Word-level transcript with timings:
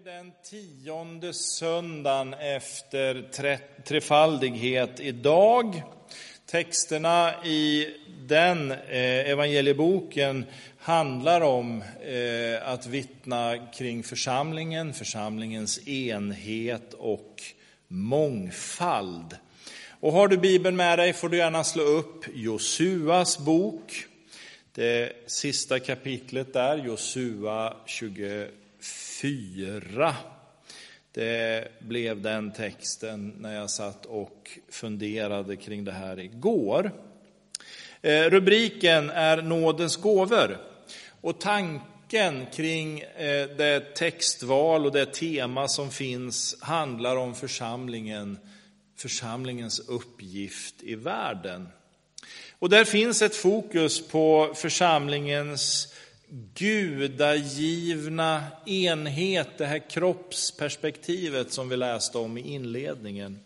ju 0.00 0.04
den 0.04 0.32
tionde 0.42 1.32
söndagen 1.32 2.34
efter 2.34 3.22
trefaldighet 3.82 5.00
idag. 5.00 5.82
Texterna 6.46 7.44
i 7.44 7.88
den 8.26 8.70
eh, 8.70 9.30
evangelieboken 9.30 10.44
handlar 10.78 11.40
om 11.40 11.82
eh, 11.82 12.68
att 12.68 12.86
vittna 12.86 13.66
kring 13.74 14.02
församlingen, 14.02 14.94
församlingens 14.94 15.88
enhet 15.88 16.94
och 16.94 17.42
mångfald. 17.88 19.36
Och 20.00 20.12
har 20.12 20.28
du 20.28 20.36
Bibeln 20.36 20.76
med 20.76 20.98
dig 20.98 21.12
får 21.12 21.28
du 21.28 21.36
gärna 21.36 21.64
slå 21.64 21.82
upp 21.82 22.24
Josuas 22.34 23.38
bok, 23.38 24.04
det 24.74 25.12
sista 25.26 25.78
kapitlet 25.78 26.52
där, 26.52 26.76
Josua 26.76 27.76
20 27.86 28.48
4. 29.20 30.14
Det 31.12 31.68
blev 31.78 32.20
den 32.20 32.52
texten 32.52 33.34
när 33.38 33.54
jag 33.54 33.70
satt 33.70 34.06
och 34.06 34.50
funderade 34.68 35.56
kring 35.56 35.84
det 35.84 35.92
här 35.92 36.18
igår. 36.18 36.92
Eh, 38.02 38.22
rubriken 38.22 39.10
är 39.10 39.42
Nådens 39.42 39.96
gåvor. 39.96 40.58
Och 41.20 41.40
tanken 41.40 42.46
kring 42.52 43.00
eh, 43.00 43.48
det 43.56 43.94
textval 43.94 44.86
och 44.86 44.92
det 44.92 45.12
tema 45.12 45.68
som 45.68 45.90
finns 45.90 46.56
handlar 46.60 47.16
om 47.16 47.34
församlingen, 47.34 48.38
församlingens 48.96 49.80
uppgift 49.88 50.74
i 50.82 50.94
världen. 50.94 51.68
Och 52.58 52.68
där 52.70 52.84
finns 52.84 53.22
ett 53.22 53.36
fokus 53.36 54.08
på 54.08 54.52
församlingens 54.54 55.94
gudagivna 56.54 58.42
enhet, 58.66 59.48
det 59.58 59.66
här 59.66 59.90
kroppsperspektivet 59.90 61.52
som 61.52 61.68
vi 61.68 61.76
läste 61.76 62.18
om 62.18 62.38
i 62.38 62.40
inledningen. 62.40 63.40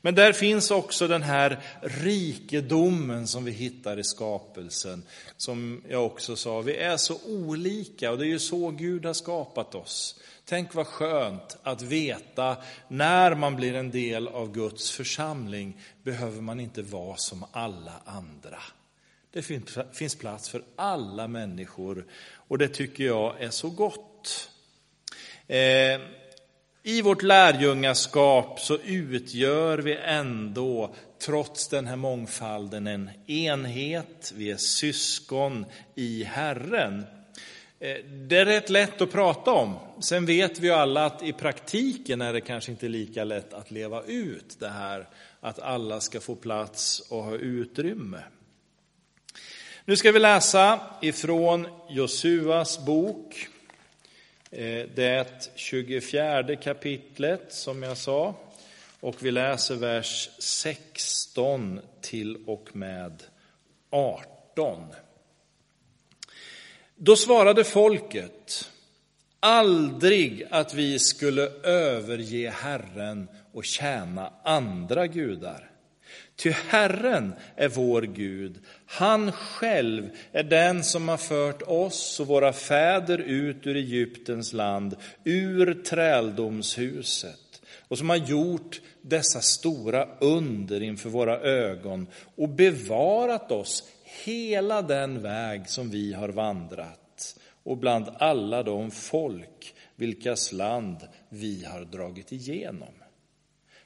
Men 0.00 0.14
där 0.14 0.32
finns 0.32 0.70
också 0.70 1.08
den 1.08 1.22
här 1.22 1.60
rikedomen 1.80 3.26
som 3.26 3.44
vi 3.44 3.50
hittar 3.50 3.98
i 3.98 4.04
skapelsen. 4.04 5.02
Som 5.36 5.82
jag 5.88 6.06
också 6.06 6.36
sa, 6.36 6.60
vi 6.60 6.76
är 6.76 6.96
så 6.96 7.16
olika 7.26 8.10
och 8.10 8.18
det 8.18 8.26
är 8.26 8.28
ju 8.28 8.38
så 8.38 8.70
Gud 8.70 9.06
har 9.06 9.12
skapat 9.12 9.74
oss. 9.74 10.20
Tänk 10.44 10.74
vad 10.74 10.86
skönt 10.86 11.56
att 11.62 11.82
veta 11.82 12.56
när 12.88 13.34
man 13.34 13.56
blir 13.56 13.74
en 13.74 13.90
del 13.90 14.28
av 14.28 14.52
Guds 14.52 14.90
församling 14.90 15.80
behöver 16.02 16.40
man 16.40 16.60
inte 16.60 16.82
vara 16.82 17.16
som 17.16 17.44
alla 17.52 17.94
andra. 18.04 18.58
Det 19.32 19.42
finns 19.92 20.14
plats 20.14 20.48
för 20.48 20.62
alla 20.76 21.28
människor 21.28 22.06
och 22.34 22.58
det 22.58 22.68
tycker 22.68 23.04
jag 23.04 23.42
är 23.42 23.50
så 23.50 23.70
gott. 23.70 24.50
Eh, 25.46 26.00
I 26.82 27.02
vårt 27.02 27.22
lärjungaskap 27.22 28.60
så 28.60 28.78
utgör 28.78 29.78
vi 29.78 29.96
ändå, 29.96 30.94
trots 31.18 31.68
den 31.68 31.86
här 31.86 31.96
mångfalden, 31.96 32.86
en 32.86 33.10
enhet. 33.26 34.32
Vi 34.36 34.50
är 34.50 34.56
syskon 34.56 35.66
i 35.94 36.24
Herren. 36.24 37.04
Eh, 37.80 38.04
det 38.04 38.38
är 38.38 38.44
rätt 38.44 38.70
lätt 38.70 39.00
att 39.00 39.12
prata 39.12 39.50
om. 39.50 39.76
Sen 40.00 40.26
vet 40.26 40.58
vi 40.58 40.66
ju 40.66 40.72
alla 40.72 41.06
att 41.06 41.22
i 41.22 41.32
praktiken 41.32 42.20
är 42.20 42.32
det 42.32 42.40
kanske 42.40 42.70
inte 42.70 42.88
lika 42.88 43.24
lätt 43.24 43.52
att 43.52 43.70
leva 43.70 44.02
ut 44.02 44.56
det 44.60 44.68
här 44.68 45.08
att 45.40 45.58
alla 45.58 46.00
ska 46.00 46.20
få 46.20 46.34
plats 46.34 47.00
och 47.10 47.24
ha 47.24 47.34
utrymme. 47.34 48.18
Nu 49.84 49.96
ska 49.96 50.12
vi 50.12 50.18
läsa 50.18 50.80
ifrån 51.00 51.66
Josuas 51.88 52.86
bok, 52.86 53.48
eh, 54.50 54.86
det 54.94 55.50
24 55.54 56.56
kapitlet 56.56 57.52
som 57.52 57.82
jag 57.82 57.96
sa. 57.96 58.34
Och 59.00 59.16
vi 59.18 59.30
läser 59.30 59.76
vers 59.76 60.30
16 60.38 61.80
till 62.00 62.36
och 62.46 62.76
med 62.76 63.22
18. 63.90 64.94
Då 66.96 67.16
svarade 67.16 67.64
folket, 67.64 68.70
aldrig 69.40 70.46
att 70.50 70.74
vi 70.74 70.98
skulle 70.98 71.42
överge 71.62 72.50
Herren 72.50 73.28
och 73.52 73.64
tjäna 73.64 74.32
andra 74.44 75.06
gudar. 75.06 75.71
Ty 76.36 76.50
Herren 76.50 77.34
är 77.56 77.68
vår 77.68 78.02
Gud, 78.02 78.58
han 78.86 79.32
själv 79.32 80.10
är 80.32 80.42
den 80.42 80.84
som 80.84 81.08
har 81.08 81.16
fört 81.16 81.62
oss 81.62 82.20
och 82.20 82.26
våra 82.26 82.52
fäder 82.52 83.18
ut 83.18 83.66
ur 83.66 83.76
Egyptens 83.76 84.52
land, 84.52 84.96
ur 85.24 85.82
träldomshuset, 85.82 87.62
och 87.88 87.98
som 87.98 88.10
har 88.10 88.16
gjort 88.16 88.80
dessa 89.02 89.40
stora 89.40 90.08
under 90.20 90.82
inför 90.82 91.08
våra 91.10 91.38
ögon 91.40 92.06
och 92.36 92.48
bevarat 92.48 93.52
oss 93.52 93.84
hela 94.24 94.82
den 94.82 95.22
väg 95.22 95.68
som 95.68 95.90
vi 95.90 96.12
har 96.12 96.28
vandrat 96.28 97.36
och 97.62 97.76
bland 97.76 98.08
alla 98.18 98.62
de 98.62 98.90
folk 98.90 99.74
vilkas 99.96 100.52
land 100.52 100.96
vi 101.28 101.64
har 101.64 101.84
dragit 101.84 102.32
igenom. 102.32 102.94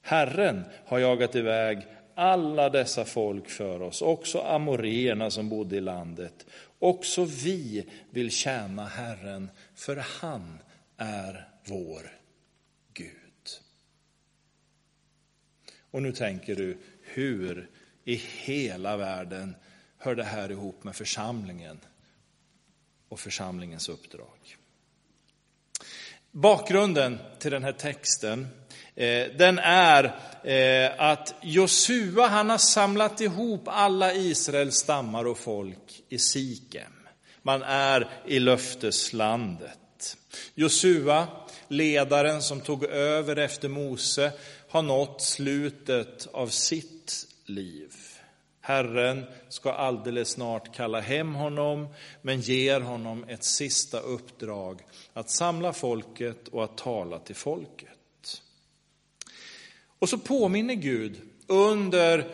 Herren 0.02 0.64
har 0.86 0.98
jagat 0.98 1.34
iväg 1.34 1.86
alla 2.18 2.68
dessa 2.68 3.04
folk 3.04 3.48
för 3.48 3.82
oss, 3.82 4.02
också 4.02 4.40
amoreerna 4.40 5.30
som 5.30 5.48
bodde 5.48 5.76
i 5.76 5.80
landet. 5.80 6.46
Också 6.78 7.24
vi 7.24 7.86
vill 8.10 8.30
tjäna 8.30 8.86
Herren, 8.86 9.50
för 9.74 9.96
han 9.96 10.58
är 10.96 11.48
vår 11.64 12.12
Gud. 12.92 13.12
Och 15.90 16.02
nu 16.02 16.12
tänker 16.12 16.56
du, 16.56 16.78
hur 17.02 17.70
i 18.04 18.14
hela 18.14 18.96
världen 18.96 19.56
hör 19.98 20.14
det 20.14 20.24
här 20.24 20.50
ihop 20.50 20.84
med 20.84 20.96
församlingen 20.96 21.80
och 23.08 23.20
församlingens 23.20 23.88
uppdrag? 23.88 24.56
Bakgrunden 26.30 27.18
till 27.38 27.50
den 27.50 27.64
här 27.64 27.72
texten 27.72 28.46
Eh, 28.96 29.26
den 29.38 29.58
är 29.58 30.04
eh, 30.44 30.92
att 30.98 31.34
Josua 31.42 32.26
han 32.26 32.50
har 32.50 32.58
samlat 32.58 33.20
ihop 33.20 33.62
alla 33.66 34.14
Israels 34.14 34.76
stammar 34.76 35.24
och 35.24 35.38
folk 35.38 36.02
i 36.08 36.18
Sikem. 36.18 36.92
Man 37.42 37.62
är 37.62 38.08
i 38.26 38.38
löfteslandet. 38.38 40.16
Josua, 40.54 41.26
ledaren 41.68 42.42
som 42.42 42.60
tog 42.60 42.84
över 42.84 43.36
efter 43.36 43.68
Mose, 43.68 44.32
har 44.68 44.82
nått 44.82 45.22
slutet 45.22 46.28
av 46.32 46.48
sitt 46.48 47.26
liv. 47.44 47.92
Herren 48.60 49.24
ska 49.48 49.72
alldeles 49.72 50.28
snart 50.28 50.74
kalla 50.74 51.00
hem 51.00 51.34
honom, 51.34 51.88
men 52.22 52.40
ger 52.40 52.80
honom 52.80 53.24
ett 53.28 53.44
sista 53.44 54.00
uppdrag 54.00 54.82
att 55.12 55.30
samla 55.30 55.72
folket 55.72 56.48
och 56.48 56.64
att 56.64 56.76
tala 56.76 57.18
till 57.18 57.36
folket. 57.36 57.95
Och 60.06 60.10
så 60.10 60.18
påminner 60.18 60.74
Gud 60.74 61.20
under 61.46 62.24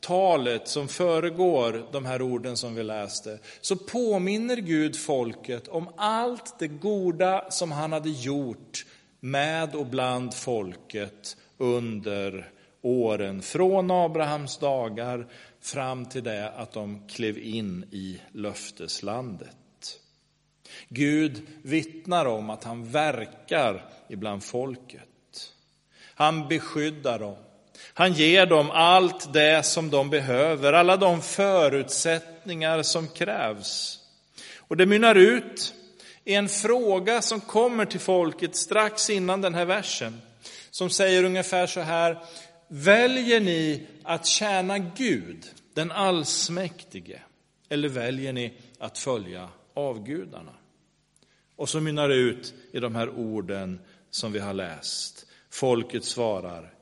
talet 0.00 0.68
som 0.68 0.88
föregår 0.88 1.86
de 1.92 2.04
här 2.04 2.22
orden 2.22 2.56
som 2.56 2.74
vi 2.74 2.82
läste, 2.82 3.38
så 3.60 3.76
påminner 3.76 4.56
Gud 4.56 4.96
folket 4.96 5.68
om 5.68 5.88
allt 5.96 6.58
det 6.58 6.68
goda 6.68 7.50
som 7.50 7.72
han 7.72 7.92
hade 7.92 8.08
gjort 8.08 8.86
med 9.20 9.74
och 9.74 9.86
bland 9.86 10.34
folket 10.34 11.36
under 11.58 12.50
åren 12.80 13.42
från 13.42 13.90
Abrahams 13.90 14.58
dagar 14.58 15.26
fram 15.60 16.06
till 16.06 16.24
det 16.24 16.50
att 16.50 16.72
de 16.72 17.08
klev 17.08 17.38
in 17.38 17.84
i 17.90 18.20
löfteslandet. 18.32 20.00
Gud 20.88 21.42
vittnar 21.62 22.26
om 22.26 22.50
att 22.50 22.64
han 22.64 22.84
verkar 22.84 23.84
ibland 24.08 24.44
folket. 24.44 25.11
Han 26.14 26.48
beskyddar 26.48 27.18
dem. 27.18 27.36
Han 27.94 28.12
ger 28.12 28.46
dem 28.46 28.70
allt 28.70 29.32
det 29.32 29.66
som 29.66 29.90
de 29.90 30.10
behöver, 30.10 30.72
alla 30.72 30.96
de 30.96 31.22
förutsättningar 31.22 32.82
som 32.82 33.08
krävs. 33.08 33.98
Och 34.58 34.76
det 34.76 34.86
mynnar 34.86 35.14
ut 35.14 35.74
i 36.24 36.34
en 36.34 36.48
fråga 36.48 37.22
som 37.22 37.40
kommer 37.40 37.84
till 37.84 38.00
folket 38.00 38.56
strax 38.56 39.10
innan 39.10 39.40
den 39.40 39.54
här 39.54 39.64
versen. 39.64 40.20
Som 40.70 40.90
säger 40.90 41.24
ungefär 41.24 41.66
så 41.66 41.80
här, 41.80 42.18
väljer 42.68 43.40
ni 43.40 43.86
att 44.02 44.26
tjäna 44.26 44.78
Gud, 44.78 45.44
den 45.74 45.90
allsmäktige, 45.90 47.18
eller 47.68 47.88
väljer 47.88 48.32
ni 48.32 48.52
att 48.78 48.98
följa 48.98 49.48
avgudarna? 49.74 50.52
Och 51.56 51.68
så 51.68 51.80
mynnar 51.80 52.08
det 52.08 52.14
ut 52.14 52.54
i 52.72 52.80
de 52.80 52.94
här 52.94 53.08
orden 53.08 53.80
som 54.10 54.32
vi 54.32 54.38
har 54.38 54.54
läst. 54.54 55.26
Folket 55.52 56.04
svarar, 56.04 56.72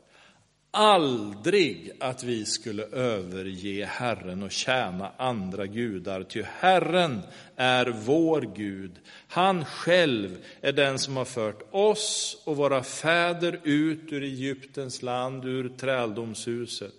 aldrig 0.70 1.90
att 2.00 2.25
vi 2.25 2.44
skulle 2.44 2.82
överge 2.84 3.84
Herren 3.84 4.43
och 4.43 4.50
tjäna 4.50 5.12
andra 5.17 5.67
gudar, 5.67 6.22
ty 6.22 6.43
Herren 6.43 7.20
är 7.56 7.87
vår 7.87 8.40
Gud. 8.56 8.93
Han 9.28 9.64
själv 9.64 10.38
är 10.61 10.72
den 10.72 10.99
som 10.99 11.17
har 11.17 11.25
fört 11.25 11.62
oss 11.70 12.37
och 12.44 12.56
våra 12.56 12.82
fäder 12.82 13.61
ut 13.62 14.12
ur 14.12 14.22
Egyptens 14.22 15.02
land, 15.02 15.44
ur 15.44 15.69
träldomshuset 15.69 16.94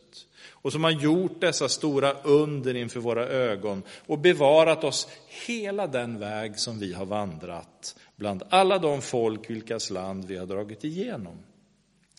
och 0.49 0.71
som 0.71 0.83
har 0.83 0.91
gjort 0.91 1.41
dessa 1.41 1.69
stora 1.69 2.13
under 2.23 2.75
inför 2.75 2.99
våra 2.99 3.27
ögon 3.27 3.83
och 4.07 4.19
bevarat 4.19 4.83
oss 4.83 5.07
hela 5.47 5.87
den 5.87 6.19
väg 6.19 6.59
som 6.59 6.79
vi 6.79 6.93
har 6.93 7.05
vandrat 7.05 7.95
bland 8.15 8.43
alla 8.49 8.77
de 8.77 9.01
folk 9.01 9.49
vilkas 9.49 9.89
land 9.89 10.25
vi 10.25 10.37
har 10.37 10.45
dragit 10.45 10.83
igenom. 10.83 11.37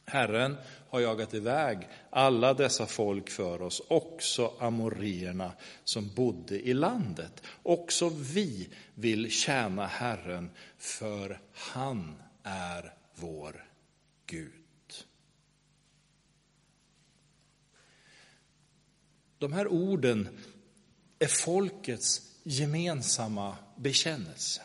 Herren 0.05 0.57
har 0.91 1.01
jagat 1.01 1.35
iväg 1.35 1.89
alla 2.11 2.55
dessa 2.55 2.87
folk 2.87 3.31
för 3.31 3.63
oss, 3.63 3.83
också 3.89 4.53
amorierna 4.59 5.53
som 5.85 6.09
bodde 6.15 6.61
i 6.61 6.75
landet. 6.75 7.43
Också 7.63 8.09
vi 8.09 8.69
vill 8.95 9.31
tjäna 9.31 9.87
Herren, 9.87 10.51
för 10.79 11.41
han 11.53 12.23
är 12.43 12.95
vår 13.15 13.65
Gud. 14.27 14.53
De 19.39 19.53
här 19.53 19.69
orden 19.69 20.29
är 21.19 21.27
folkets 21.27 22.23
gemensamma 22.43 23.57
bekännelse. 23.77 24.63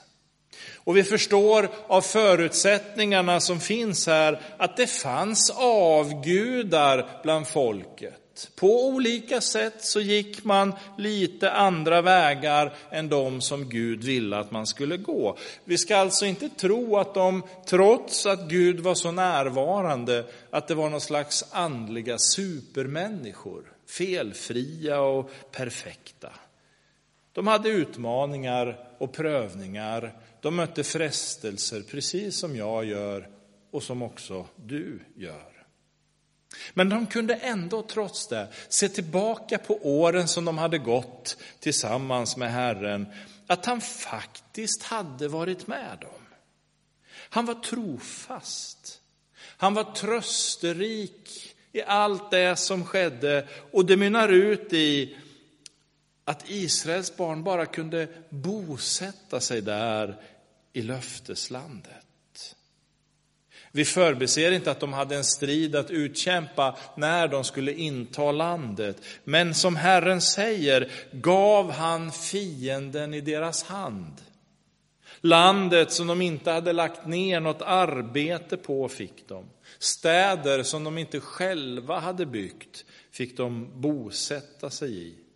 Och 0.75 0.97
vi 0.97 1.03
förstår 1.03 1.69
av 1.87 2.01
förutsättningarna 2.01 3.39
som 3.39 3.59
finns 3.59 4.07
här 4.07 4.41
att 4.57 4.77
det 4.77 4.87
fanns 4.87 5.49
avgudar 5.57 7.09
bland 7.23 7.47
folket. 7.47 8.49
På 8.55 8.87
olika 8.87 9.41
sätt 9.41 9.73
så 9.79 9.99
gick 9.99 10.43
man 10.43 10.73
lite 10.97 11.51
andra 11.51 12.01
vägar 12.01 12.75
än 12.91 13.09
de 13.09 13.41
som 13.41 13.69
Gud 13.69 14.03
ville 14.03 14.37
att 14.37 14.51
man 14.51 14.67
skulle 14.67 14.97
gå. 14.97 15.37
Vi 15.63 15.77
ska 15.77 15.97
alltså 15.97 16.25
inte 16.25 16.49
tro 16.49 16.97
att 16.97 17.13
de, 17.13 17.43
trots 17.65 18.25
att 18.25 18.49
Gud 18.49 18.79
var 18.79 18.95
så 18.95 19.11
närvarande, 19.11 20.25
att 20.49 20.67
det 20.67 20.75
var 20.75 20.89
någon 20.89 21.01
slags 21.01 21.45
andliga 21.51 22.17
supermänniskor 22.17 23.63
felfria 23.89 24.99
och 24.99 25.31
perfekta. 25.51 26.29
De 27.33 27.47
hade 27.47 27.69
utmaningar 27.69 28.86
och 28.97 29.13
prövningar. 29.13 30.13
De 30.41 30.55
mötte 30.55 30.83
frestelser 30.83 31.81
precis 31.81 32.37
som 32.37 32.55
jag 32.55 32.85
gör 32.85 33.29
och 33.71 33.83
som 33.83 34.01
också 34.01 34.47
du 34.55 34.99
gör. 35.15 35.65
Men 36.73 36.89
de 36.89 37.07
kunde 37.07 37.35
ändå 37.35 37.81
trots 37.81 38.27
det 38.27 38.47
se 38.69 38.89
tillbaka 38.89 39.57
på 39.57 39.79
åren 39.81 40.27
som 40.27 40.45
de 40.45 40.57
hade 40.57 40.77
gått 40.77 41.37
tillsammans 41.59 42.37
med 42.37 42.51
Herren, 42.51 43.07
att 43.47 43.65
han 43.65 43.81
faktiskt 43.81 44.83
hade 44.83 45.27
varit 45.27 45.67
med 45.67 45.97
dem. 46.01 46.21
Han 47.29 47.45
var 47.45 47.53
trofast. 47.53 49.01
Han 49.57 49.73
var 49.73 49.83
trösterik 49.83 51.55
i 51.71 51.81
allt 51.81 52.31
det 52.31 52.55
som 52.55 52.85
skedde 52.85 53.47
och 53.71 53.85
det 53.85 53.97
mynnar 53.97 54.29
ut 54.29 54.73
i 54.73 55.17
att 56.27 56.49
Israels 56.49 57.17
barn 57.17 57.43
bara 57.43 57.65
kunde 57.65 58.07
bosätta 58.29 59.39
sig 59.39 59.61
där 59.61 60.15
i 60.73 60.81
löfteslandet. 60.81 62.55
Vi 63.71 63.85
förbiser 63.85 64.51
inte 64.51 64.71
att 64.71 64.79
de 64.79 64.93
hade 64.93 65.15
en 65.15 65.23
strid 65.23 65.75
att 65.75 65.91
utkämpa 65.91 66.77
när 66.97 67.27
de 67.27 67.43
skulle 67.43 67.73
inta 67.73 68.31
landet. 68.31 69.01
Men 69.23 69.53
som 69.53 69.75
Herren 69.75 70.21
säger 70.21 70.91
gav 71.11 71.71
han 71.71 72.11
fienden 72.11 73.13
i 73.13 73.21
deras 73.21 73.63
hand. 73.63 74.21
Landet 75.21 75.91
som 75.91 76.07
de 76.07 76.21
inte 76.21 76.51
hade 76.51 76.73
lagt 76.73 77.07
ner 77.07 77.39
något 77.39 77.61
arbete 77.61 78.57
på 78.57 78.89
fick 78.89 79.27
de. 79.27 79.45
Städer 79.79 80.63
som 80.63 80.83
de 80.83 80.97
inte 80.97 81.19
själva 81.19 81.99
hade 81.99 82.25
byggt 82.25 82.85
fick 83.11 83.37
de 83.37 83.81
bosätta 83.81 84.69
sig 84.69 85.07
i. 85.07 85.26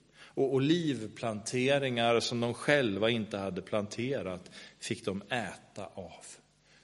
Och 0.42 0.54
olivplanteringar 0.54 2.20
som 2.20 2.40
de 2.40 2.54
själva 2.54 3.10
inte 3.10 3.38
hade 3.38 3.62
planterat 3.62 4.52
fick 4.80 5.06
de 5.06 5.22
äta 5.22 5.86
av. 5.86 6.26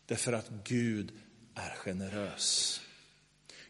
Därför 0.05 0.33
att 0.33 0.49
Gud 0.63 1.11
är 1.55 1.75
generös. 1.75 2.81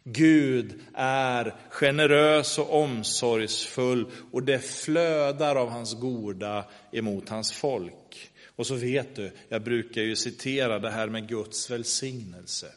Gud 0.04 0.80
är 0.94 1.56
generös 1.69 2.57
och 2.57 2.81
omsorgsfull 2.81 4.12
och 4.31 4.44
det 4.44 4.60
flödar 4.60 5.56
av 5.56 5.69
hans 5.69 6.00
goda 6.00 6.66
emot 6.92 7.30
hans 7.30 7.51
folk. 7.51 8.31
Och 8.56 8.68
så 8.68 8.75
vet 8.75 9.16
du, 9.16 9.31
jag 9.50 9.63
brukar 9.63 10.01
ju 10.01 10.16
citera 10.16 10.80
det 10.80 10.89
här 10.89 11.07
med 11.07 11.28
Guds 11.28 11.72
välsignelse. 11.72 12.68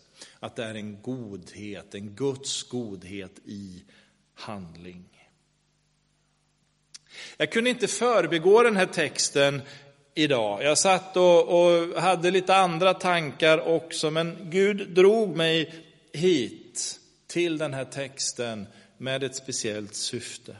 Att 0.40 0.56
det 0.56 0.64
är 0.64 0.74
en 0.74 1.02
godhet, 1.02 1.94
en 1.94 2.14
Guds 2.14 2.62
godhet 2.62 3.38
i 3.44 3.84
handling. 4.34 5.19
Jag 7.36 7.52
kunde 7.52 7.70
inte 7.70 7.88
förbigå 7.88 8.62
den 8.62 8.76
här 8.76 8.86
texten 8.86 9.62
idag. 10.14 10.62
Jag 10.62 10.78
satt 10.78 11.16
och, 11.16 11.48
och, 11.48 12.02
hade 12.02 12.30
lite 12.30 12.54
andra 12.54 12.94
tankar 12.94 13.68
också, 13.68 14.10
men 14.10 14.36
Gud 14.50 14.88
drog 14.88 15.36
mig 15.36 15.74
hit 16.12 16.98
till 17.26 17.58
den 17.58 17.74
här 17.74 17.84
texten 17.84 18.66
med 18.98 19.22
ett 19.22 19.36
speciellt 19.36 19.94
syfte. 19.94 20.56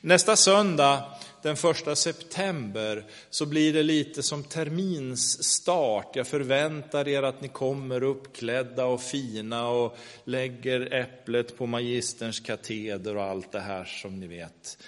Nästa 0.00 0.36
söndag, 0.36 1.04
den 1.42 1.56
första 1.56 1.96
september, 1.96 3.04
så 3.30 3.46
blir 3.46 3.72
det 3.72 3.82
lite 3.82 4.22
som 4.22 4.44
terminsstart. 4.44 6.16
Jag 6.16 6.26
förväntar 6.26 7.08
er 7.08 7.22
att 7.22 7.40
ni 7.40 7.48
kommer 7.48 8.02
uppklädda 8.02 8.84
och 8.84 9.02
fina 9.02 9.68
och 9.68 9.96
lägger 10.24 10.94
äpplet 10.94 11.56
på 11.56 11.66
magisterns 11.66 12.40
kateder 12.40 13.16
och 13.16 13.24
allt 13.24 13.52
det 13.52 13.60
här 13.60 13.84
som 13.84 14.20
ni 14.20 14.26
vet 14.26 14.78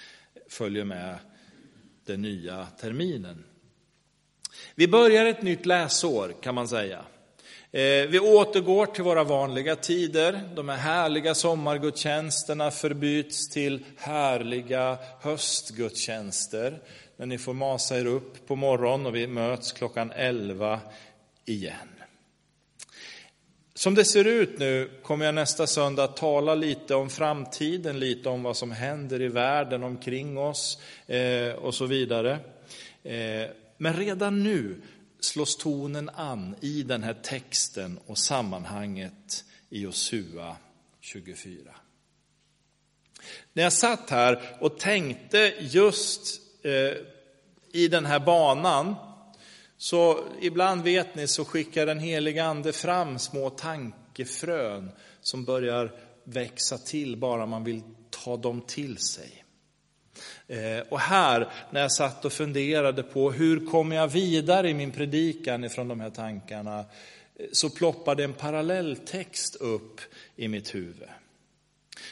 följer 0.51 0.83
med 0.83 1.15
den 2.05 2.21
nya 2.21 2.65
terminen. 2.65 3.43
Vi 4.75 4.87
börjar 4.87 5.25
ett 5.25 5.41
nytt 5.41 5.65
läsår 5.65 6.35
kan 6.41 6.55
man 6.55 6.67
säga. 6.67 7.05
Eh, 7.71 8.07
vi 8.09 8.19
återgår 8.19 8.85
till 8.85 9.03
våra 9.03 9.23
vanliga 9.23 9.75
tider. 9.75 10.41
De 10.55 10.69
här 10.69 10.77
härliga 10.77 11.35
sommargudstjänsterna 11.35 12.71
förbyts 12.71 13.49
till 13.49 13.85
härliga 13.97 14.97
höstgudstjänster. 15.21 16.79
När 17.17 17.25
ni 17.25 17.37
får 17.37 17.53
masa 17.53 17.99
er 17.99 18.05
upp 18.05 18.47
på 18.47 18.55
morgonen 18.55 19.05
och 19.05 19.15
vi 19.15 19.27
möts 19.27 19.71
klockan 19.71 20.11
11 20.15 20.79
igen. 21.45 22.00
Som 23.81 23.95
det 23.95 24.05
ser 24.05 24.25
ut 24.25 24.59
nu 24.59 24.91
kommer 25.03 25.25
jag 25.25 25.35
nästa 25.35 25.67
söndag 25.67 26.03
att 26.03 26.17
tala 26.17 26.55
lite 26.55 26.95
om 26.95 27.09
framtiden, 27.09 27.99
lite 27.99 28.29
om 28.29 28.43
vad 28.43 28.57
som 28.57 28.71
händer 28.71 29.21
i 29.21 29.27
världen 29.27 29.83
omkring 29.83 30.37
oss 30.37 30.81
eh, 31.07 31.53
och 31.53 31.75
så 31.75 31.85
vidare. 31.85 32.31
Eh, 33.03 33.49
men 33.77 33.93
redan 33.93 34.43
nu 34.43 34.81
slås 35.19 35.57
tonen 35.57 36.09
an 36.09 36.55
i 36.61 36.83
den 36.83 37.03
här 37.03 37.13
texten 37.13 37.99
och 38.05 38.17
sammanhanget 38.17 39.45
i 39.69 39.81
Josua 39.81 40.55
24. 40.99 41.75
När 43.53 43.63
jag 43.63 43.73
satt 43.73 44.09
här 44.09 44.57
och 44.59 44.79
tänkte 44.79 45.53
just 45.59 46.41
eh, 46.63 46.93
i 47.71 47.87
den 47.87 48.05
här 48.05 48.19
banan, 48.19 48.95
så 49.81 50.19
ibland 50.41 50.83
vet 50.83 51.15
ni 51.15 51.27
så 51.27 51.45
skickar 51.45 51.85
den 51.85 51.99
heliga 51.99 52.43
ande 52.43 52.73
fram 52.73 53.19
små 53.19 53.49
tankefrön 53.49 54.91
som 55.21 55.45
börjar 55.45 55.91
växa 56.23 56.77
till 56.77 57.17
bara 57.17 57.45
man 57.45 57.63
vill 57.63 57.81
ta 58.09 58.37
dem 58.37 58.61
till 58.61 58.97
sig. 58.97 59.43
Eh, 60.47 60.79
och 60.89 60.99
här, 60.99 61.51
när 61.71 61.81
jag 61.81 61.91
satt 61.91 62.25
och 62.25 62.33
funderade 62.33 63.03
på 63.03 63.31
hur 63.31 63.65
kommer 63.65 63.95
jag 63.95 64.07
vidare 64.07 64.69
i 64.69 64.73
min 64.73 64.91
predikan 64.91 65.63
ifrån 65.63 65.87
de 65.87 65.99
här 65.99 66.09
tankarna, 66.09 66.79
eh, 66.79 66.85
så 67.51 67.69
ploppade 67.69 68.23
en 68.23 68.33
parallelltext 68.33 69.55
upp 69.55 70.01
i 70.35 70.47
mitt 70.47 70.75
huvud. 70.75 71.09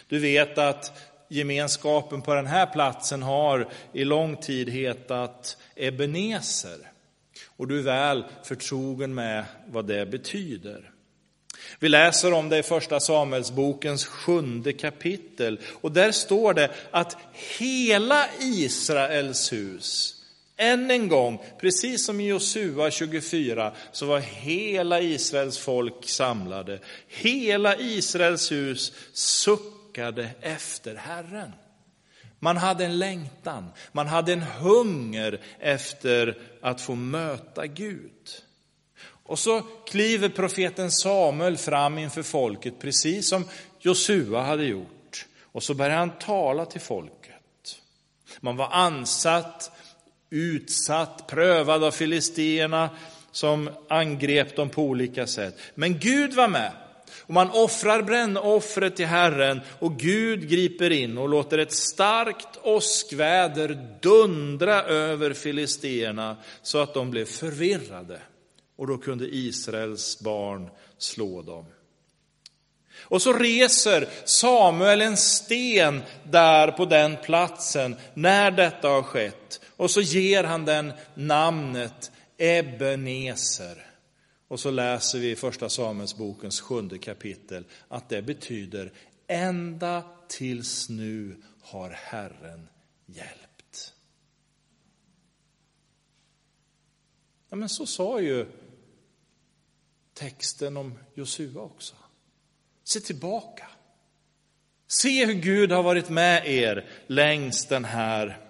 Du 0.07 0.19
vet 0.19 0.57
att 0.57 0.93
gemenskapen 1.27 2.21
på 2.21 2.33
den 2.33 2.47
här 2.47 2.65
platsen 2.65 3.23
har 3.23 3.69
i 3.93 4.05
lång 4.05 4.35
tid 4.35 4.69
hetat 4.69 5.57
Ebenezer. 5.75 6.89
Och 7.59 7.67
du 7.67 7.79
är 7.79 7.83
väl 7.83 8.23
förtrogen 8.43 9.13
med 9.13 9.45
vad 9.67 9.85
det 9.85 10.05
betyder. 10.05 10.91
Vi 11.79 11.89
läser 11.89 12.33
om 12.33 12.49
det 12.49 12.57
i 12.57 12.63
första 12.63 12.99
Samuelsbokens 12.99 14.05
sjunde 14.05 14.73
kapitel 14.73 15.59
och 15.81 15.91
där 15.91 16.11
står 16.11 16.53
det 16.53 16.71
att 16.91 17.17
hela 17.57 18.25
Israels 18.39 19.53
hus, 19.53 20.15
Än 20.57 20.91
en 20.91 21.07
gång, 21.07 21.41
precis 21.59 22.05
som 22.05 22.19
i 22.19 22.27
Josua 22.27 22.91
24, 22.91 23.73
så 23.91 24.05
var 24.05 24.19
hela 24.19 25.01
Israels 25.01 25.57
folk 25.57 26.05
samlade. 26.05 26.79
Hela 27.07 27.77
Israels 27.77 28.51
hus 28.51 28.93
suckade 29.13 30.29
efter 30.41 30.95
Herren. 30.95 31.51
Man 32.39 32.57
hade 32.57 32.85
en 32.85 32.99
längtan, 32.99 33.71
man 33.91 34.07
hade 34.07 34.33
en 34.33 34.41
hunger 34.41 35.41
efter 35.59 36.37
att 36.61 36.81
få 36.81 36.95
möta 36.95 37.67
Gud. 37.67 38.11
Och 39.29 39.39
så 39.39 39.61
kliver 39.61 40.29
profeten 40.29 40.91
Samuel 40.91 41.57
fram 41.57 41.97
inför 41.97 42.23
folket, 42.23 42.79
precis 42.79 43.29
som 43.29 43.45
Josua 43.79 44.41
hade 44.41 44.65
gjort. 44.65 45.25
Och 45.51 45.63
så 45.63 45.73
börjar 45.73 45.97
han 45.97 46.17
tala 46.19 46.65
till 46.65 46.81
folket. 46.81 47.79
Man 48.39 48.57
var 48.57 48.69
ansatt, 48.71 49.71
utsatt, 50.29 51.27
prövad 51.27 51.83
av 51.83 51.91
filisterna 51.91 52.89
som 53.31 53.69
angrep 53.89 54.55
dem 54.55 54.69
på 54.69 54.83
olika 54.83 55.27
sätt. 55.27 55.57
Men 55.75 55.99
Gud 55.99 56.33
var 56.33 56.47
med. 56.47 56.71
Och 57.29 57.35
man 57.35 57.49
offrar 57.51 58.01
brännoffret 58.01 58.95
till 58.95 59.05
Herren 59.05 59.61
och 59.79 59.97
Gud 59.97 60.49
griper 60.49 60.89
in 60.89 61.17
och 61.17 61.29
låter 61.29 61.57
ett 61.57 61.71
starkt 61.71 62.57
åskväder 62.63 63.97
dundra 64.01 64.83
över 64.83 65.33
filisterna 65.33 66.37
så 66.61 66.77
att 66.77 66.93
de 66.93 67.11
blev 67.11 67.25
förvirrade. 67.25 68.21
Och 68.77 68.87
då 68.87 68.97
kunde 68.97 69.35
Israels 69.35 70.19
barn 70.19 70.69
slå 70.97 71.41
dem. 71.41 71.65
Och 73.01 73.21
så 73.21 73.33
reser 73.33 74.07
Samuel 74.25 75.01
en 75.01 75.17
sten 75.17 76.01
där 76.23 76.71
på 76.71 76.85
den 76.85 77.17
platsen 77.23 77.95
när 78.13 78.51
detta 78.51 78.87
har 78.87 79.03
skett. 79.03 79.61
Och 79.77 79.91
så 79.91 80.01
ger 80.01 80.43
han 80.43 80.65
den 80.65 80.93
namnet 81.13 82.11
Ebenezer. 82.37 83.88
Och 84.49 84.59
så 84.59 84.71
läser 84.71 85.19
vi 85.19 85.31
i 85.31 85.35
första 85.35 85.69
Samuelsbokens 85.69 86.61
sjunde 86.61 86.97
kapitel 86.97 87.65
att 87.87 88.09
det 88.09 88.21
betyder 88.21 88.91
ända 89.27 90.03
tills 90.27 90.89
nu 90.89 91.41
har 91.61 91.89
Herren 91.89 92.67
hjälpt. 93.05 93.93
Ja, 97.49 97.55
men 97.55 97.69
så 97.69 97.85
sa 97.85 98.21
ju 98.21 98.45
texten 100.13 100.77
om 100.77 100.99
Josua 101.13 101.61
också. 101.61 101.95
Se 102.83 102.99
tillbaka. 102.99 103.67
Se 104.87 105.25
hur 105.25 105.33
Gud 105.33 105.71
har 105.71 105.83
varit 105.83 106.09
med 106.09 106.47
er 106.47 106.89
längs 107.07 107.65
den 107.65 107.85
här 107.85 108.45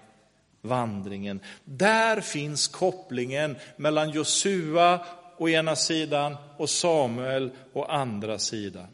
vandringen. 0.61 1.39
Där 1.63 2.21
finns 2.21 2.67
kopplingen 2.67 3.57
mellan 3.77 4.09
Josua 4.09 5.05
å 5.39 5.49
ena 5.49 5.75
sidan 5.75 6.35
och 6.57 6.69
Samuel 6.69 7.51
å 7.73 7.83
andra 7.83 8.39
sidan. 8.39 8.87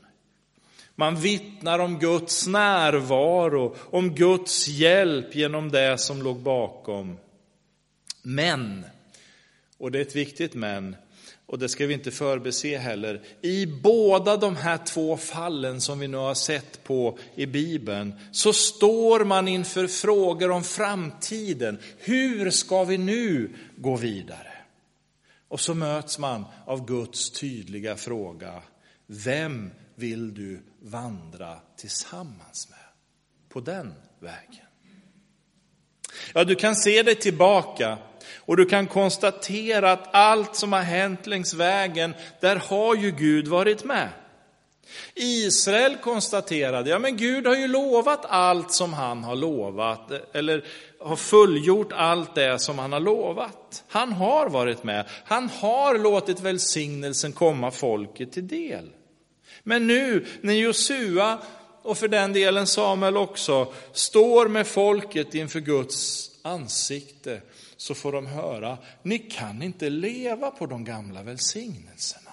Man 0.95 1.15
vittnar 1.15 1.79
om 1.79 1.99
Guds 1.99 2.47
närvaro, 2.47 3.75
om 3.91 4.15
Guds 4.15 4.67
hjälp 4.67 5.35
genom 5.35 5.71
det 5.71 5.97
som 5.97 6.21
låg 6.21 6.39
bakom. 6.39 7.17
Men, 8.21 8.85
och 9.77 9.91
det 9.91 9.99
är 9.99 10.01
ett 10.01 10.15
viktigt 10.15 10.53
men, 10.53 10.95
och 11.45 11.59
det 11.59 11.69
ska 11.69 11.85
vi 11.85 11.93
inte 11.93 12.11
förbese 12.11 12.77
heller. 12.77 13.21
I 13.41 13.65
båda 13.65 14.37
de 14.37 14.55
här 14.55 14.77
två 14.77 15.17
fallen 15.17 15.81
som 15.81 15.99
vi 15.99 16.07
nu 16.07 16.17
har 16.17 16.33
sett 16.33 16.83
på 16.83 17.17
i 17.35 17.45
Bibeln 17.45 18.13
så 18.31 18.53
står 18.53 19.25
man 19.25 19.47
inför 19.47 19.87
frågor 19.87 20.51
om 20.51 20.63
framtiden. 20.63 21.79
Hur 21.97 22.49
ska 22.49 22.83
vi 22.83 22.97
nu 22.97 23.49
gå 23.75 23.95
vidare? 23.95 24.54
Och 25.47 25.59
så 25.59 25.73
möts 25.73 26.19
man 26.19 26.45
av 26.65 26.85
Guds 26.85 27.31
tydliga 27.31 27.95
fråga. 27.95 28.63
Vem 29.07 29.71
vill 29.95 30.33
du 30.33 30.63
vandra 30.81 31.59
tillsammans 31.77 32.69
med 32.69 32.79
på 33.49 33.59
den 33.59 33.93
vägen? 34.19 34.65
Ja, 36.33 36.43
du 36.43 36.55
kan 36.55 36.75
se 36.75 37.03
dig 37.03 37.15
tillbaka 37.15 37.97
och 38.35 38.57
du 38.57 38.65
kan 38.65 38.87
konstatera 38.87 39.91
att 39.91 40.15
allt 40.15 40.55
som 40.55 40.73
har 40.73 40.81
hänt 40.81 41.27
längs 41.27 41.53
vägen, 41.53 42.13
där 42.39 42.55
har 42.55 42.95
ju 42.95 43.11
Gud 43.11 43.47
varit 43.47 43.83
med. 43.83 44.09
Israel 45.15 45.97
konstaterade, 45.97 46.89
ja 46.89 46.99
men 46.99 47.17
Gud 47.17 47.47
har 47.47 47.55
ju 47.55 47.67
lovat 47.67 48.25
allt 48.25 48.71
som 48.71 48.93
han 48.93 49.23
har 49.23 49.35
lovat, 49.35 50.11
eller 50.35 50.65
har 51.05 51.15
fullgjort 51.15 51.91
allt 51.91 52.35
det 52.35 52.59
som 52.59 52.79
han 52.79 52.93
har 52.93 52.99
lovat. 52.99 53.83
Han 53.87 54.11
har 54.11 54.49
varit 54.49 54.83
med, 54.83 55.05
han 55.25 55.49
har 55.49 55.97
låtit 55.97 56.39
välsignelsen 56.39 57.33
komma 57.33 57.71
folket 57.71 58.31
till 58.31 58.47
del. 58.47 58.89
Men 59.63 59.87
nu 59.87 60.25
när 60.41 60.53
Josua, 60.53 61.39
och 61.81 61.97
för 61.97 62.07
den 62.07 62.33
delen 62.33 62.67
Samuel 62.67 63.17
också, 63.17 63.73
står 63.91 64.47
med 64.47 64.67
folket 64.67 65.35
inför 65.35 65.59
Guds 65.59 66.31
ansikte, 66.41 67.41
så 67.77 67.95
får 67.95 68.11
de 68.11 68.25
höra, 68.25 68.77
ni 69.03 69.19
kan 69.19 69.61
inte 69.61 69.89
leva 69.89 70.51
på 70.51 70.65
de 70.65 70.83
gamla 70.83 71.23
välsignelserna. 71.23 72.24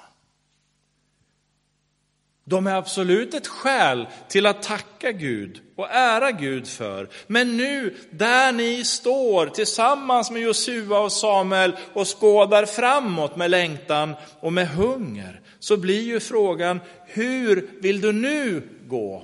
De 2.53 2.67
är 2.67 2.75
absolut 2.75 3.35
ett 3.35 3.47
skäl 3.47 4.07
till 4.29 4.47
att 4.47 4.63
tacka 4.63 5.13
Gud 5.13 5.61
och 5.77 5.91
ära 5.91 6.31
Gud 6.31 6.69
för. 6.69 7.09
Men 7.27 7.57
nu, 7.57 7.95
där 8.11 8.53
ni 8.53 8.85
står 8.85 9.47
tillsammans 9.47 10.31
med 10.31 10.43
Josua 10.43 10.99
och 10.99 11.13
Samuel 11.13 11.77
och 11.93 12.21
skådar 12.21 12.67
framåt 12.67 13.37
med 13.37 13.51
längtan 13.51 14.15
och 14.41 14.53
med 14.53 14.69
hunger, 14.69 15.41
så 15.59 15.77
blir 15.77 16.03
ju 16.03 16.21
frågan, 16.21 16.81
hur 17.07 17.71
vill 17.81 18.01
du 18.01 18.13
nu 18.13 18.69
gå? 18.87 19.23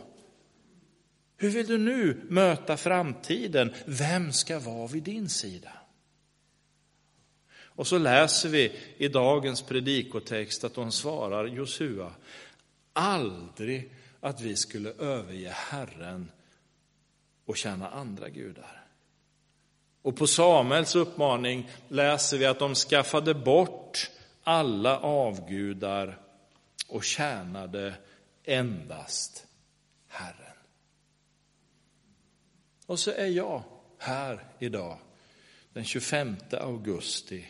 Hur 1.37 1.51
vill 1.51 1.67
du 1.67 1.79
nu 1.79 2.21
möta 2.29 2.77
framtiden? 2.77 3.75
Vem 3.85 4.33
ska 4.33 4.59
vara 4.59 4.87
vid 4.87 5.03
din 5.03 5.29
sida? 5.29 5.73
Och 7.79 7.87
så 7.87 7.99
läser 7.99 8.49
vi 8.49 8.73
i 8.97 9.09
dagens 9.09 9.63
predikotext 9.63 10.65
att 10.65 10.75
de 10.75 10.93
svarar 10.93 11.47
Josua, 11.47 12.13
aldrig 12.99 13.93
att 14.21 14.41
vi 14.41 14.57
skulle 14.57 14.91
överge 14.91 15.51
Herren 15.51 16.31
och 17.45 17.57
tjäna 17.57 17.89
andra 17.89 18.29
gudar. 18.29 18.85
Och 20.03 20.17
på 20.17 20.27
Samuels 20.27 20.97
uppmaning 20.97 21.71
läser 21.89 22.39
vi 22.39 22.47
att 22.47 22.59
de 22.59 22.75
skaffade 22.75 23.35
bort 23.35 24.11
alla 24.43 24.99
avgudar 24.99 26.19
och 26.89 27.05
tjänade 27.05 27.95
endast 28.45 29.47
Herren. 30.09 30.57
Och 32.87 32.99
så 32.99 33.11
är 33.11 33.27
jag 33.27 33.63
här 33.99 34.45
idag, 34.59 34.99
den 35.73 35.85
25 35.85 36.37
augusti 36.53 37.47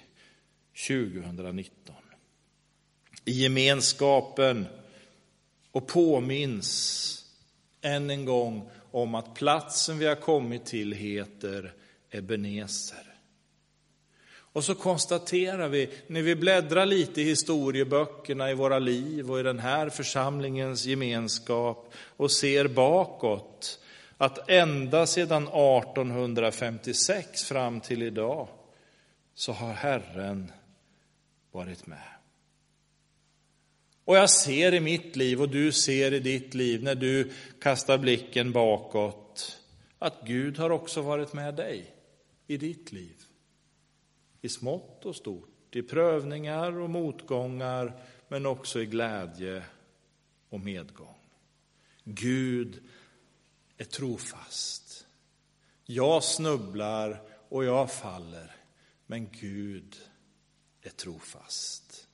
2019. 0.89 1.95
I 3.25 3.33
gemenskapen 3.33 4.67
och 5.79 5.87
påminns 5.87 7.25
än 7.83 8.11
en 8.11 8.25
gång 8.25 8.71
om 8.91 9.15
att 9.15 9.35
platsen 9.35 9.99
vi 9.99 10.07
har 10.07 10.15
kommit 10.15 10.67
till 10.67 10.93
heter 10.93 11.75
Ebenezer. 12.11 13.15
Och 14.31 14.65
så 14.65 14.75
konstaterar 14.75 15.69
vi, 15.69 15.91
när 16.07 16.23
vi 16.23 16.37
bläddrar 16.37 16.87
lite 16.87 17.21
i 17.21 17.25
historieböckerna 17.25 18.51
i 18.51 18.55
våra 18.55 18.79
liv 18.79 19.31
och 19.31 19.41
i 19.41 19.43
den 19.43 19.59
här 19.59 19.89
församlingens 19.89 20.85
gemenskap 20.85 21.93
och 22.17 22.31
ser 22.31 22.69
bakåt, 22.69 23.81
att 24.17 24.51
ända 24.51 25.07
sedan 25.07 25.43
1856 25.43 27.45
fram 27.45 27.81
till 27.81 28.03
idag 28.03 28.49
så 29.35 29.53
har 29.53 29.73
Herren 29.73 30.53
varit 31.53 31.87
med. 31.87 32.18
Och 34.09 34.17
jag 34.17 34.31
ser 34.31 34.75
i 34.75 34.81
mitt 34.81 35.17
liv 35.17 35.41
och 35.43 35.49
du 35.49 35.73
ser 35.73 36.15
i 36.15 36.21
ditt 36.21 36.55
liv 36.55 36.83
när 36.83 36.95
du 36.95 37.33
kastar 37.61 37.99
blicken 37.99 38.53
bakåt 38.53 39.61
att 39.99 40.21
Gud 40.25 40.59
har 40.59 40.71
också 40.71 41.03
varit 41.03 41.33
med 41.33 41.55
dig 41.55 41.95
i 42.47 42.57
ditt 42.57 42.93
liv. 42.93 43.23
I 44.41 44.49
smått 44.49 45.05
och 45.05 45.17
stort, 45.17 45.77
i 45.77 45.83
prövningar 45.83 46.79
och 46.79 46.91
motgångar 46.91 48.01
men 48.29 48.47
också 48.47 48.81
i 48.81 48.87
glädje 48.87 49.63
och 50.49 50.61
medgång. 50.61 51.19
Gud 52.05 52.83
är 53.77 53.85
trofast. 53.85 55.07
Jag 55.85 56.25
snubblar 56.25 57.23
och 57.49 57.65
jag 57.65 57.93
faller, 57.93 58.57
men 59.07 59.29
Gud 59.41 59.97
är 60.83 60.91
trofast. 60.91 62.08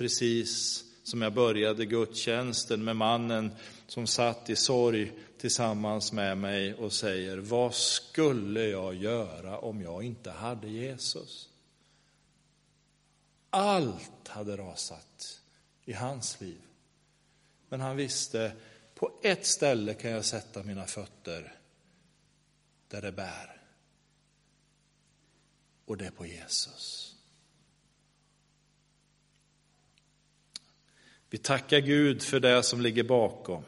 Precis 0.00 0.84
som 1.02 1.22
jag 1.22 1.34
började 1.34 1.86
gudstjänsten 1.86 2.84
med 2.84 2.96
mannen 2.96 3.50
som 3.86 4.06
satt 4.06 4.50
i 4.50 4.56
sorg 4.56 5.12
tillsammans 5.38 6.12
med 6.12 6.38
mig 6.38 6.74
och 6.74 6.92
säger, 6.92 7.38
vad 7.38 7.74
skulle 7.74 8.62
jag 8.62 8.94
göra 8.94 9.58
om 9.58 9.82
jag 9.82 10.02
inte 10.02 10.30
hade 10.30 10.68
Jesus? 10.68 11.48
Allt 13.50 14.28
hade 14.28 14.56
rasat 14.56 15.40
i 15.84 15.92
hans 15.92 16.40
liv. 16.40 16.60
Men 17.68 17.80
han 17.80 17.96
visste, 17.96 18.52
på 18.94 19.12
ett 19.22 19.46
ställe 19.46 19.94
kan 19.94 20.10
jag 20.10 20.24
sätta 20.24 20.62
mina 20.62 20.86
fötter 20.86 21.54
där 22.88 23.02
det 23.02 23.12
bär. 23.12 23.62
Och 25.84 25.96
det 25.96 26.06
är 26.06 26.10
på 26.10 26.26
Jesus. 26.26 27.16
Vi 31.30 31.38
tackar 31.38 31.78
Gud 31.78 32.22
för 32.22 32.40
det 32.40 32.62
som 32.62 32.80
ligger 32.80 33.04
bakom. 33.04 33.64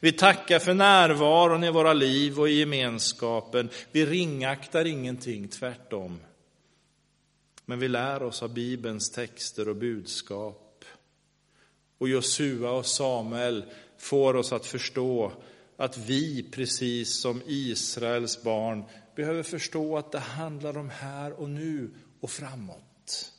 Vi 0.00 0.12
tackar 0.12 0.58
för 0.58 0.74
närvaron 0.74 1.64
i 1.64 1.70
våra 1.70 1.92
liv 1.92 2.40
och 2.40 2.48
i 2.48 2.52
gemenskapen. 2.52 3.68
Vi 3.92 4.06
ringaktar 4.06 4.84
ingenting, 4.84 5.48
tvärtom. 5.48 6.20
Men 7.64 7.78
vi 7.78 7.88
lär 7.88 8.22
oss 8.22 8.42
av 8.42 8.54
Bibelns 8.54 9.10
texter 9.10 9.68
och 9.68 9.76
budskap. 9.76 10.84
Och 11.98 12.08
Josua 12.08 12.70
och 12.70 12.86
Samuel 12.86 13.64
får 13.98 14.36
oss 14.36 14.52
att 14.52 14.66
förstå 14.66 15.32
att 15.76 15.98
vi, 15.98 16.42
precis 16.42 17.20
som 17.20 17.42
Israels 17.46 18.42
barn, 18.42 18.84
behöver 19.16 19.42
förstå 19.42 19.98
att 19.98 20.12
det 20.12 20.18
handlar 20.18 20.76
om 20.76 20.90
här 20.90 21.32
och 21.32 21.50
nu 21.50 21.90
och 22.20 22.30
framåt, 22.30 23.32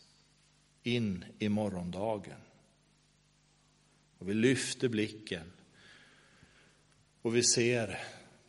in 0.84 1.26
i 1.40 1.50
morgondagen. 1.50 2.38
Och 4.20 4.30
vi 4.30 4.34
lyfter 4.34 4.90
blicken 4.90 5.52
och 7.22 7.36
vi 7.36 7.44
ser 7.44 8.00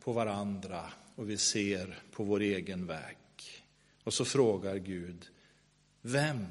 på 0.01 0.13
varandra 0.13 0.93
och 1.15 1.31
vi 1.31 1.39
ser 1.39 2.03
på 2.13 2.25
vår 2.25 2.41
egen 2.41 2.87
väg. 2.87 3.17
Och 4.05 4.15
så 4.15 4.25
frågar 4.25 4.77
Gud, 4.77 5.31
vem 6.01 6.47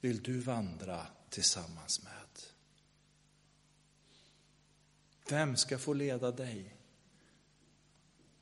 vill 0.00 0.22
du 0.22 0.38
vandra 0.38 1.06
tillsammans 1.30 2.02
med? 2.04 2.12
Vem 5.28 5.56
ska 5.56 5.78
få 5.78 5.92
leda 5.92 6.30
dig? 6.30 6.74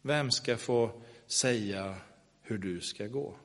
Vem 0.03 0.31
ska 0.31 0.57
få 0.57 1.03
säga 1.27 1.97
hur 2.43 2.59
du 2.59 2.81
ska 2.81 3.07
gå? 3.07 3.37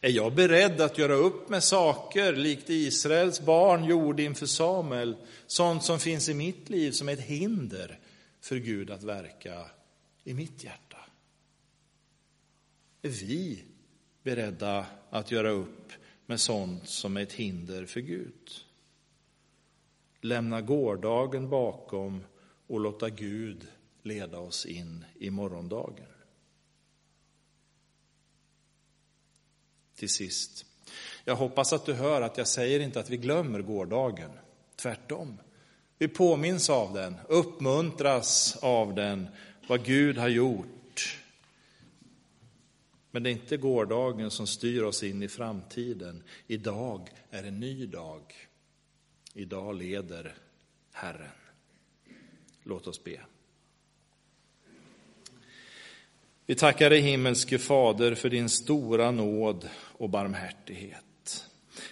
Är 0.00 0.10
jag 0.10 0.34
beredd 0.34 0.80
att 0.80 0.98
göra 0.98 1.14
upp 1.14 1.48
med 1.48 1.64
saker 1.64 2.32
likt 2.32 2.70
Israels 2.70 3.40
barn 3.40 3.84
gjorde 3.84 4.22
inför 4.22 4.46
Samuel, 4.46 5.16
sånt 5.46 5.84
som 5.84 5.98
finns 5.98 6.28
i 6.28 6.34
mitt 6.34 6.70
liv 6.70 6.90
som 6.90 7.08
ett 7.08 7.20
hinder 7.20 7.98
för 8.40 8.56
Gud 8.56 8.90
att 8.90 9.02
verka 9.02 9.66
i 10.24 10.34
mitt 10.34 10.64
hjärta? 10.64 10.96
Är 13.02 13.08
vi 13.08 13.64
beredda 14.22 14.86
att 15.10 15.30
göra 15.30 15.50
upp 15.50 15.92
med 16.26 16.40
sånt 16.40 16.88
som 16.88 17.16
är 17.16 17.22
ett 17.22 17.32
hinder 17.32 17.86
för 17.86 18.00
Gud? 18.00 18.50
Lämna 20.20 20.60
gårdagen 20.60 21.48
bakom 21.48 22.24
och 22.66 22.80
låta 22.80 23.08
Gud 23.08 23.66
leda 24.02 24.38
oss 24.38 24.66
in 24.66 25.04
i 25.18 25.30
morgondagen. 25.30 26.06
Till 30.00 30.08
sist, 30.08 30.66
jag 31.24 31.36
hoppas 31.36 31.72
att 31.72 31.86
du 31.86 31.92
hör 31.92 32.22
att 32.22 32.38
jag 32.38 32.48
säger 32.48 32.80
inte 32.80 33.00
att 33.00 33.10
vi 33.10 33.16
glömmer 33.16 33.62
gårdagen. 33.62 34.30
Tvärtom. 34.76 35.38
Vi 35.98 36.08
påminns 36.08 36.70
av 36.70 36.94
den, 36.94 37.16
uppmuntras 37.28 38.58
av 38.62 38.94
den, 38.94 39.28
vad 39.66 39.84
Gud 39.84 40.18
har 40.18 40.28
gjort. 40.28 41.18
Men 43.10 43.22
det 43.22 43.30
är 43.30 43.32
inte 43.32 43.56
gårdagen 43.56 44.30
som 44.30 44.46
styr 44.46 44.82
oss 44.82 45.02
in 45.02 45.22
i 45.22 45.28
framtiden. 45.28 46.22
Idag 46.46 47.10
är 47.30 47.44
en 47.44 47.60
ny 47.60 47.86
dag. 47.86 48.34
Idag 49.34 49.74
leder 49.74 50.34
Herren. 50.92 51.30
Låt 52.62 52.86
oss 52.86 53.04
be. 53.04 53.20
Vi 56.50 56.56
tackar 56.56 56.90
dig 56.90 57.00
himmelske 57.00 57.58
Fader 57.58 58.14
för 58.14 58.28
din 58.28 58.48
stora 58.48 59.10
nåd 59.10 59.68
och 59.74 60.10
barmhärtighet. 60.10 61.46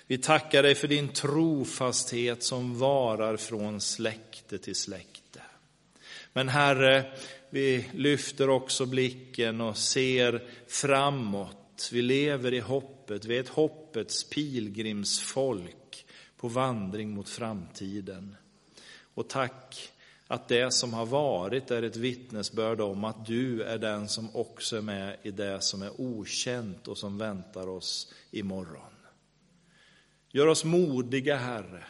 Vi 0.07 0.19
tackar 0.19 0.63
dig 0.63 0.75
för 0.75 0.89
din 0.89 1.09
trofasthet 1.09 2.43
som 2.43 2.79
varar 2.79 3.37
från 3.37 3.81
släkte 3.81 4.59
till 4.59 4.75
släkte. 4.75 5.41
Men 6.33 6.49
Herre, 6.49 7.13
vi 7.51 7.85
lyfter 7.95 8.51
också 8.51 8.87
blicken 8.87 9.61
och 9.61 9.79
ser 9.79 10.49
framåt. 10.69 11.89
Vi 11.93 12.03
lever 12.03 12.55
i 12.55 12.61
hoppet, 12.61 13.25
vi 13.25 13.37
är 13.37 13.41
ett 13.41 13.49
hoppets 13.49 14.31
pilgrimsfolk 14.31 16.07
på 16.37 16.49
vandring 16.49 17.11
mot 17.11 17.29
framtiden. 17.29 18.37
Och 19.15 19.29
tack 19.29 19.91
att 20.29 20.49
det 20.49 20.71
som 20.71 20.95
har 20.95 21.07
varit 21.07 21.71
är 21.71 21.83
ett 21.83 21.97
vittnesbörd 21.97 22.81
om 22.81 23.05
att 23.05 23.27
du 23.27 23.63
är 23.63 23.79
den 23.79 24.09
som 24.09 24.37
också 24.37 24.77
är 24.77 24.81
med 24.81 25.17
i 25.23 25.31
det 25.31 25.61
som 25.61 25.83
är 25.83 26.01
okänt 26.01 26.89
och 26.89 26.99
som 26.99 27.19
väntar 27.19 27.69
oss 27.69 28.13
imorgon. 28.31 28.93
Gör 30.31 30.47
oss 30.47 30.65
modiga, 30.65 31.37
Herre. 31.37 31.85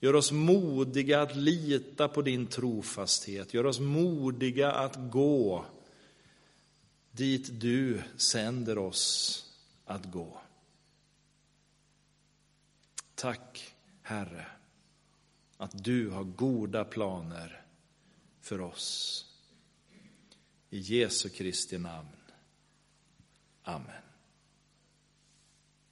Gör 0.00 0.14
oss 0.14 0.32
modiga 0.32 1.22
att 1.22 1.36
lita 1.36 2.08
på 2.08 2.22
din 2.22 2.46
trofasthet. 2.46 3.54
Gör 3.54 3.66
oss 3.66 3.80
modiga 3.80 4.72
att 4.72 4.96
gå 5.10 5.64
dit 7.10 7.60
du 7.60 8.02
sänder 8.16 8.78
oss 8.78 9.44
att 9.84 10.04
gå. 10.04 10.40
Tack, 13.14 13.74
Herre, 14.02 14.46
att 15.58 15.84
du 15.84 16.10
har 16.10 16.24
goda 16.24 16.84
planer 16.84 17.64
för 18.40 18.60
oss. 18.60 19.24
I 20.70 20.78
Jesu 20.78 21.28
Kristi 21.28 21.78
namn. 21.78 22.08
Amen. 23.62 24.07